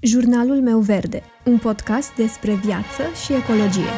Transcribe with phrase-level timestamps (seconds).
[0.00, 3.90] Jurnalul meu verde, un podcast despre viață și ecologie.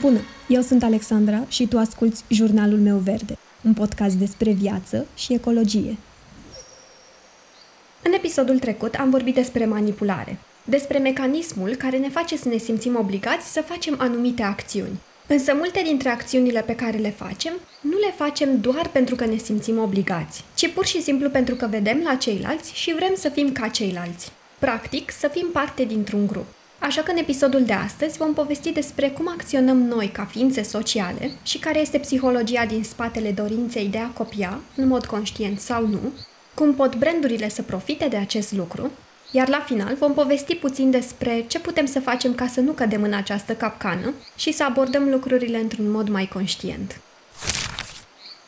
[0.00, 0.18] Bună,
[0.48, 5.96] eu sunt Alexandra și tu asculți Jurnalul meu verde, un podcast despre viață și ecologie.
[8.02, 12.96] În episodul trecut am vorbit despre manipulare, despre mecanismul care ne face să ne simțim
[12.96, 15.00] obligați să facem anumite acțiuni.
[15.32, 19.36] Însă multe dintre acțiunile pe care le facem, nu le facem doar pentru că ne
[19.36, 23.52] simțim obligați, ci pur și simplu pentru că vedem la ceilalți și vrem să fim
[23.52, 24.32] ca ceilalți.
[24.58, 26.46] Practic, să fim parte dintr-un grup.
[26.78, 31.30] Așa că în episodul de astăzi vom povesti despre cum acționăm noi ca ființe sociale
[31.42, 36.12] și care este psihologia din spatele dorinței de a copia, în mod conștient sau nu,
[36.54, 38.90] cum pot brandurile să profite de acest lucru
[39.30, 43.02] iar la final vom povesti puțin despre ce putem să facem ca să nu cădem
[43.02, 47.00] în această capcană și să abordăm lucrurile într-un mod mai conștient.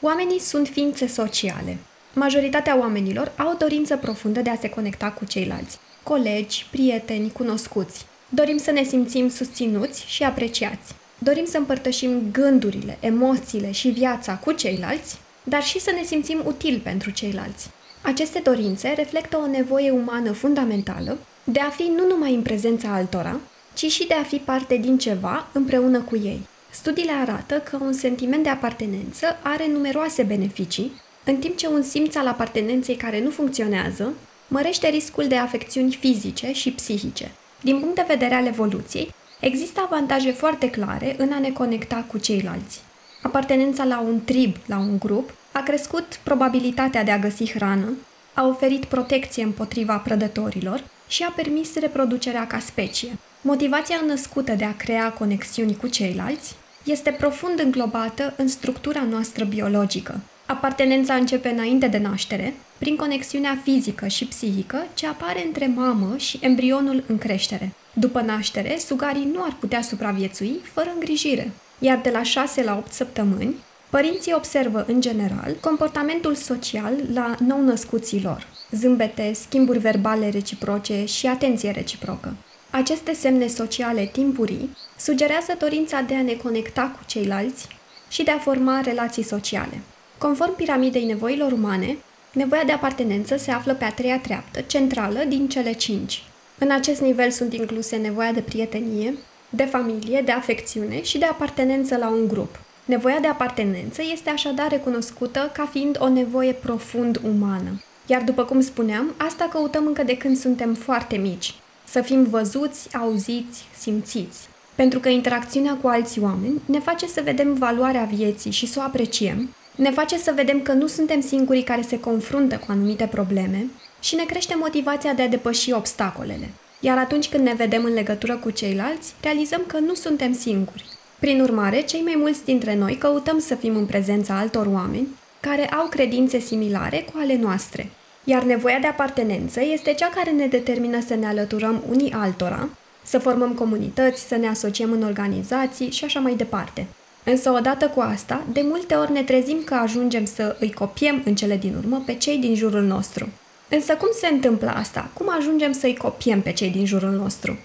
[0.00, 1.78] Oamenii sunt ființe sociale.
[2.12, 8.06] Majoritatea oamenilor au o dorință profundă de a se conecta cu ceilalți, colegi, prieteni, cunoscuți.
[8.28, 10.94] Dorim să ne simțim susținuți și apreciați.
[11.19, 16.78] Dorim să împărtășim gândurile, emoțiile și viața cu ceilalți, dar și să ne simțim utili
[16.78, 17.70] pentru ceilalți.
[18.03, 23.41] Aceste dorințe reflectă o nevoie umană fundamentală de a fi nu numai în prezența altora,
[23.75, 26.41] ci și de a fi parte din ceva împreună cu ei.
[26.70, 30.92] Studiile arată că un sentiment de apartenență are numeroase beneficii,
[31.25, 34.12] în timp ce un simț al apartenenței care nu funcționează
[34.48, 37.30] mărește riscul de afecțiuni fizice și psihice.
[37.61, 42.19] Din punct de vedere al evoluției, există avantaje foarte clare în a ne conecta cu
[42.19, 42.80] ceilalți.
[43.23, 47.92] Apartenența la un trib, la un grup, a crescut probabilitatea de a găsi hrană,
[48.34, 53.09] a oferit protecție împotriva prădătorilor și a permis reproducerea ca specie.
[53.41, 60.20] Motivația născută de a crea conexiuni cu ceilalți este profund înglobată în structura noastră biologică.
[60.47, 66.39] Apartenența începe înainte de naștere, prin conexiunea fizică și psihică ce apare între mamă și
[66.41, 67.73] embrionul în creștere.
[67.92, 71.52] După naștere, sugarii nu ar putea supraviețui fără îngrijire,
[71.83, 73.55] iar de la 6 la 8 săptămâni,
[73.91, 82.35] Părinții observă, în general, comportamentul social la nou-născuților, zâmbete, schimburi verbale reciproce și atenție reciprocă.
[82.70, 87.69] Aceste semne sociale timpurii sugerează dorința de a ne conecta cu ceilalți
[88.09, 89.81] și de a forma relații sociale.
[90.19, 91.97] Conform piramidei nevoilor umane,
[92.33, 96.23] nevoia de apartenență se află pe a treia treaptă, centrală din cele cinci.
[96.59, 99.14] În acest nivel sunt incluse nevoia de prietenie,
[99.55, 102.58] de familie, de afecțiune și de apartenență la un grup.
[102.85, 107.83] Nevoia de apartenență este așadar recunoscută ca fiind o nevoie profund umană.
[108.07, 111.55] Iar după cum spuneam, asta căutăm încă de când suntem foarte mici.
[111.85, 114.48] Să fim văzuți, auziți, simțiți.
[114.74, 118.83] Pentru că interacțiunea cu alți oameni ne face să vedem valoarea vieții și să o
[118.83, 123.67] apreciem, ne face să vedem că nu suntem singurii care se confruntă cu anumite probleme
[124.01, 126.51] și ne crește motivația de a depăși obstacolele.
[126.85, 130.85] Iar atunci când ne vedem în legătură cu ceilalți, realizăm că nu suntem singuri,
[131.19, 135.09] prin urmare, cei mai mulți dintre noi căutăm să fim în prezența altor oameni
[135.41, 137.91] care au credințe similare cu ale noastre,
[138.25, 142.69] iar nevoia de apartenență este cea care ne determină să ne alăturăm unii altora,
[143.03, 146.87] să formăm comunități, să ne asociem în organizații și așa mai departe.
[147.25, 151.35] Însă, odată cu asta, de multe ori ne trezim că ajungem să îi copiem în
[151.35, 153.29] cele din urmă pe cei din jurul nostru.
[153.75, 155.10] Însă cum se întâmplă asta?
[155.12, 157.58] Cum ajungem să îi copiem pe cei din jurul nostru?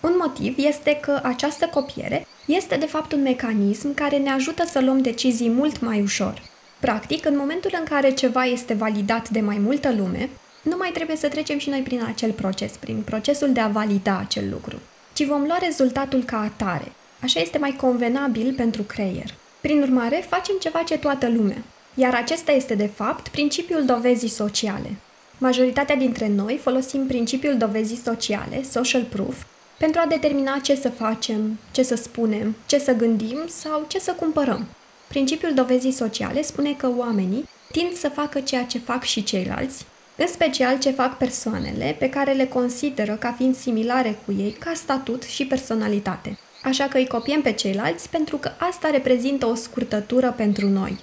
[0.00, 4.80] Un motiv este că această copiere este de fapt un mecanism care ne ajută să
[4.80, 6.42] luăm decizii mult mai ușor.
[6.80, 10.30] Practic, în momentul în care ceva este validat de mai multă lume,
[10.62, 14.18] nu mai trebuie să trecem și noi prin acel proces, prin procesul de a valida
[14.18, 14.78] acel lucru,
[15.12, 16.92] ci vom lua rezultatul ca atare.
[17.22, 19.34] Așa este mai convenabil pentru creier.
[19.60, 21.62] Prin urmare, facem ceva ce toată lumea.
[21.94, 24.96] Iar acesta este, de fapt, principiul dovezii sociale.
[25.38, 29.44] Majoritatea dintre noi folosim principiul dovezii sociale, social proof,
[29.78, 34.12] pentru a determina ce să facem, ce să spunem, ce să gândim sau ce să
[34.12, 34.66] cumpărăm.
[35.08, 39.84] Principiul dovezii sociale spune că oamenii tind să facă ceea ce fac și ceilalți,
[40.16, 44.72] în special ce fac persoanele pe care le consideră ca fiind similare cu ei ca
[44.74, 46.38] statut și personalitate.
[46.62, 50.98] Așa că îi copiem pe ceilalți pentru că asta reprezintă o scurtătură pentru noi.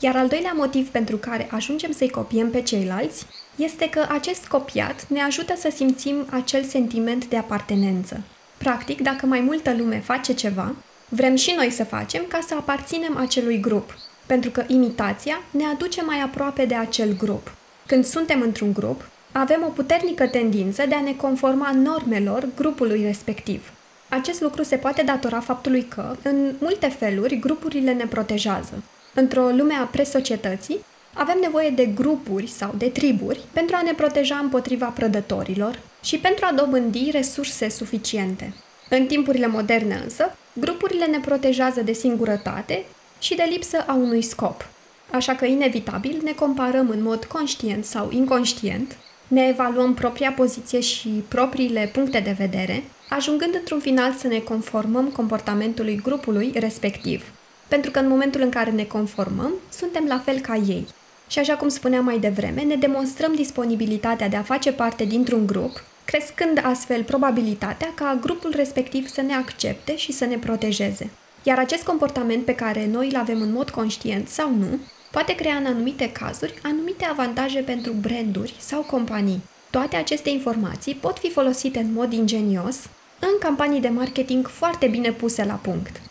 [0.00, 5.06] Iar al doilea motiv pentru care ajungem să-i copiem pe ceilalți este că acest copiat
[5.08, 8.20] ne ajută să simțim acel sentiment de apartenență.
[8.58, 10.74] Practic, dacă mai multă lume face ceva,
[11.08, 13.96] vrem și noi să facem ca să aparținem acelui grup,
[14.26, 17.54] pentru că imitația ne aduce mai aproape de acel grup.
[17.86, 23.72] Când suntem într-un grup, avem o puternică tendință de a ne conforma normelor grupului respectiv.
[24.08, 28.82] Acest lucru se poate datora faptului că, în multe feluri, grupurile ne protejează.
[29.20, 30.84] Într-o lume a presocietății,
[31.14, 36.44] avem nevoie de grupuri sau de triburi pentru a ne proteja împotriva prădătorilor și pentru
[36.44, 38.54] a dobândi resurse suficiente.
[38.90, 42.84] În timpurile moderne însă, grupurile ne protejează de singurătate
[43.18, 44.68] și de lipsă a unui scop.
[45.10, 48.96] Așa că, inevitabil, ne comparăm în mod conștient sau inconștient,
[49.28, 55.08] ne evaluăm propria poziție și propriile puncte de vedere, ajungând într-un final să ne conformăm
[55.08, 57.24] comportamentului grupului respectiv.
[57.68, 60.86] Pentru că în momentul în care ne conformăm, suntem la fel ca ei.
[61.28, 65.84] Și așa cum spuneam mai devreme, ne demonstrăm disponibilitatea de a face parte dintr-un grup,
[66.04, 71.10] crescând astfel probabilitatea ca grupul respectiv să ne accepte și să ne protejeze.
[71.42, 74.78] Iar acest comportament pe care noi îl avem în mod conștient sau nu,
[75.10, 79.42] poate crea în anumite cazuri anumite avantaje pentru branduri sau companii.
[79.70, 82.76] Toate aceste informații pot fi folosite în mod ingenios
[83.18, 86.07] în campanii de marketing foarte bine puse la punct.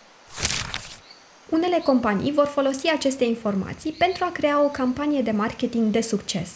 [1.50, 6.50] Unele companii vor folosi aceste informații pentru a crea o campanie de marketing de succes.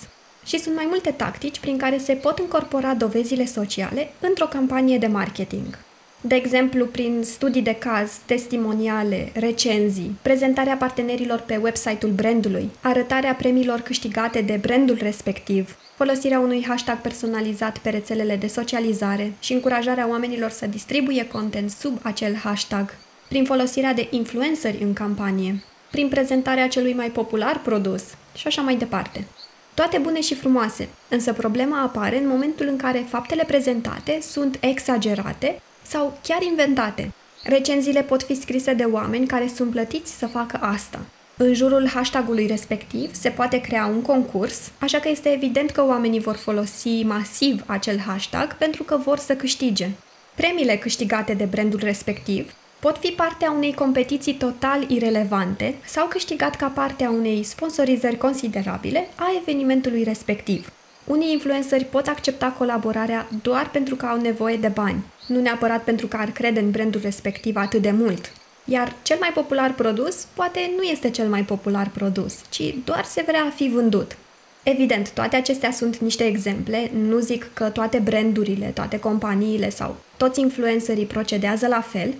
[0.45, 5.07] Și sunt mai multe tactici prin care se pot incorpora dovezile sociale într-o campanie de
[5.07, 5.79] marketing.
[6.21, 13.79] De exemplu, prin studii de caz, testimoniale, recenzii, prezentarea partenerilor pe website-ul brandului, arătarea premiilor
[13.79, 20.49] câștigate de brandul respectiv, folosirea unui hashtag personalizat pe rețelele de socializare și încurajarea oamenilor
[20.49, 22.95] să distribuie content sub acel hashtag,
[23.31, 28.03] prin folosirea de influenceri în campanie, prin prezentarea celui mai popular produs
[28.35, 29.27] și așa mai departe.
[29.73, 35.61] Toate bune și frumoase, însă problema apare în momentul în care faptele prezentate sunt exagerate
[35.81, 37.11] sau chiar inventate.
[37.43, 40.99] Recenziile pot fi scrise de oameni care sunt plătiți să facă asta.
[41.37, 46.19] În jurul hashtagului respectiv se poate crea un concurs, așa că este evident că oamenii
[46.19, 49.89] vor folosi masiv acel hashtag pentru că vor să câștige.
[50.35, 52.51] Premiile câștigate de brandul respectiv
[52.81, 59.07] pot fi partea unei competiții total irelevante sau câștigat ca parte a unei sponsorizări considerabile
[59.15, 60.71] a evenimentului respectiv.
[61.05, 66.07] Unii influenceri pot accepta colaborarea doar pentru că au nevoie de bani, nu neapărat pentru
[66.07, 68.31] că ar crede în brandul respectiv atât de mult.
[68.65, 73.23] Iar cel mai popular produs poate nu este cel mai popular produs, ci doar se
[73.27, 74.17] vrea a fi vândut.
[74.63, 80.39] Evident, toate acestea sunt niște exemple, nu zic că toate brandurile, toate companiile sau toți
[80.39, 82.13] influencerii procedează la fel,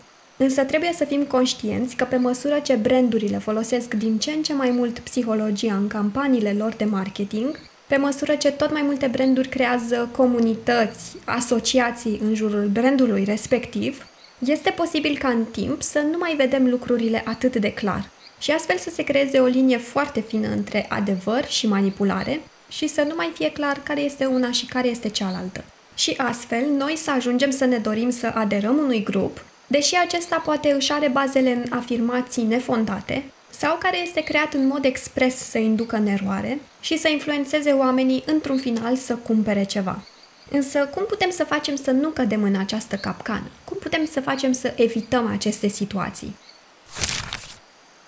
[0.44, 4.54] însă trebuie să fim conștienți că pe măsură ce brandurile folosesc din ce în ce
[4.54, 9.48] mai mult psihologia în campaniile lor de marketing, pe măsură ce tot mai multe branduri
[9.48, 14.06] creează comunități, asociații în jurul brandului respectiv,
[14.40, 18.10] este posibil ca în timp să nu mai vedem lucrurile atât de clar
[18.40, 23.02] și astfel să se creeze o linie foarte fină între adevăr și manipulare și să
[23.02, 25.64] nu mai fie clar care este una și care este cealaltă.
[25.96, 30.72] Și astfel, noi să ajungem să ne dorim să aderăm unui grup, deși acesta poate
[30.72, 35.96] își are bazele în afirmații nefondate, sau care este creat în mod expres să inducă
[35.96, 40.04] în eroare și să influențeze oamenii într-un final să cumpere ceva.
[40.50, 43.50] Însă, cum putem să facem să nu cădem în această capcană?
[43.64, 46.36] Cum putem să facem să evităm aceste situații?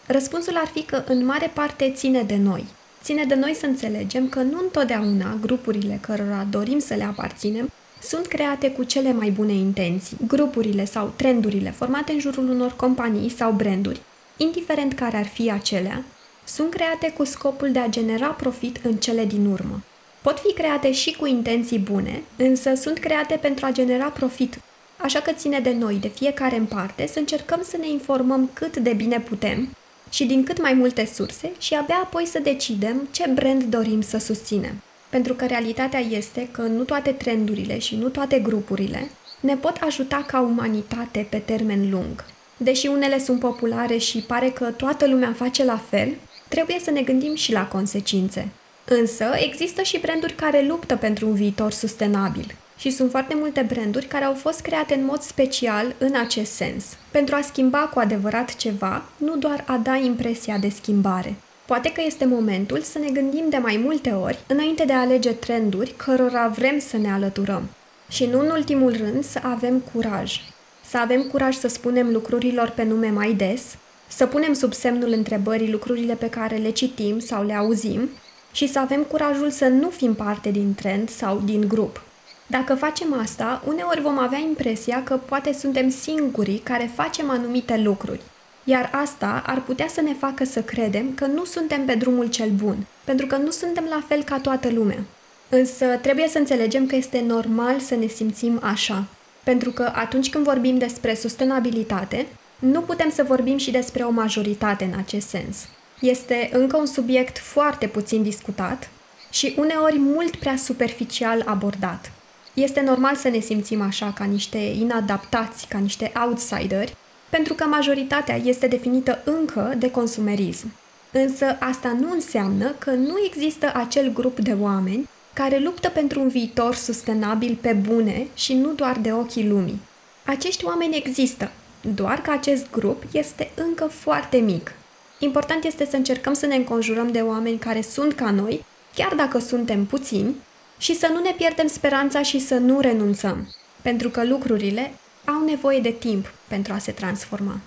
[0.05, 2.65] Răspunsul ar fi că în mare parte ține de noi.
[3.03, 7.71] Ține de noi să înțelegem că nu întotdeauna grupurile cărora dorim să le aparținem
[8.03, 10.17] sunt create cu cele mai bune intenții.
[10.27, 14.01] Grupurile sau trendurile formate în jurul unor companii sau branduri
[14.37, 16.03] indiferent care ar fi acelea,
[16.43, 19.81] sunt create cu scopul de a genera profit în cele din urmă.
[20.21, 24.59] Pot fi create și cu intenții bune, însă sunt create pentru a genera profit,
[24.97, 28.77] așa că ține de noi, de fiecare în parte, să încercăm să ne informăm cât
[28.77, 29.75] de bine putem
[30.09, 34.17] și din cât mai multe surse și abia apoi să decidem ce brand dorim să
[34.17, 34.81] susținem.
[35.13, 40.25] Pentru că realitatea este că nu toate trendurile și nu toate grupurile ne pot ajuta
[40.27, 42.25] ca umanitate pe termen lung.
[42.57, 46.13] Deși unele sunt populare și pare că toată lumea face la fel,
[46.47, 48.47] trebuie să ne gândim și la consecințe.
[48.85, 52.55] Însă, există și branduri care luptă pentru un viitor sustenabil.
[52.77, 56.85] Și sunt foarte multe branduri care au fost create în mod special în acest sens,
[57.11, 61.35] pentru a schimba cu adevărat ceva, nu doar a da impresia de schimbare.
[61.65, 65.31] Poate că este momentul să ne gândim de mai multe ori, înainte de a alege
[65.31, 67.69] trenduri cărora vrem să ne alăturăm.
[68.09, 70.41] Și nu în ultimul rând să avem curaj,
[70.85, 73.61] să avem curaj să spunem lucrurilor pe nume mai des,
[74.07, 78.09] să punem sub semnul întrebării lucrurile pe care le citim sau le auzim
[78.51, 82.01] și să avem curajul să nu fim parte din trend sau din grup.
[82.47, 88.21] Dacă facem asta, uneori vom avea impresia că poate suntem singurii care facem anumite lucruri,
[88.63, 92.49] iar asta ar putea să ne facă să credem că nu suntem pe drumul cel
[92.49, 95.03] bun, pentru că nu suntem la fel ca toată lumea.
[95.49, 99.05] Însă trebuie să înțelegem că este normal să ne simțim așa.
[99.43, 102.27] Pentru că atunci când vorbim despre sustenabilitate,
[102.59, 105.57] nu putem să vorbim și despre o majoritate în acest sens.
[105.99, 108.89] Este încă un subiect foarte puțin discutat
[109.31, 112.11] și uneori mult prea superficial abordat.
[112.53, 116.95] Este normal să ne simțim așa ca niște inadaptați, ca niște outsideri,
[117.33, 120.71] pentru că majoritatea este definită încă de consumerism.
[121.11, 126.27] Însă asta nu înseamnă că nu există acel grup de oameni care luptă pentru un
[126.27, 129.79] viitor sustenabil pe bune și nu doar de ochii lumii.
[130.25, 131.51] Acești oameni există,
[131.95, 134.75] doar că acest grup este încă foarte mic.
[135.19, 139.39] Important este să încercăm să ne înconjurăm de oameni care sunt ca noi, chiar dacă
[139.39, 140.35] suntem puțini,
[140.77, 144.93] și să nu ne pierdem speranța și să nu renunțăm, pentru că lucrurile
[145.25, 147.59] au nevoie de timp pentru a se transforma.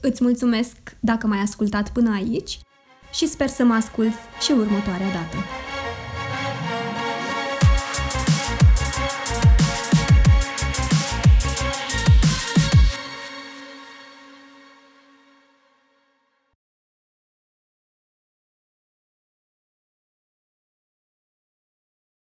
[0.00, 2.58] Îți mulțumesc dacă m-ai ascultat până aici
[3.12, 5.36] și sper să mă ascult și următoarea dată.